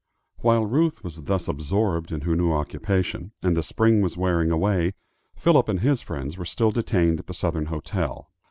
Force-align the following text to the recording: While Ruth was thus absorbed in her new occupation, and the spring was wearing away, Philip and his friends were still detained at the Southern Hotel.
While 0.39 0.65
Ruth 0.65 1.03
was 1.03 1.21
thus 1.25 1.47
absorbed 1.47 2.11
in 2.11 2.21
her 2.21 2.35
new 2.35 2.51
occupation, 2.51 3.33
and 3.43 3.55
the 3.55 3.61
spring 3.61 4.01
was 4.01 4.17
wearing 4.17 4.49
away, 4.49 4.93
Philip 5.35 5.69
and 5.69 5.81
his 5.81 6.01
friends 6.01 6.39
were 6.39 6.43
still 6.45 6.71
detained 6.71 7.19
at 7.19 7.27
the 7.27 7.35
Southern 7.35 7.67
Hotel. 7.67 8.27